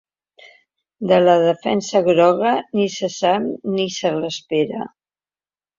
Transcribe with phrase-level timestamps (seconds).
[1.11, 4.87] De la defensa groga, ni se sap ni se l’espera.